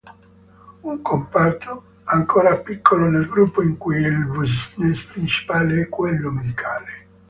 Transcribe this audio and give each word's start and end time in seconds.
Un 0.83 0.97
comparto 1.03 1.83
ancora 2.05 2.57
piccolo 2.57 3.07
nel 3.07 3.27
gruppo 3.29 3.61
in 3.61 3.77
cui 3.77 3.97
il 4.01 4.25
business 4.25 5.03
principale 5.03 5.83
è 5.83 5.89
quello 5.89 6.31
medicale. 6.31 7.07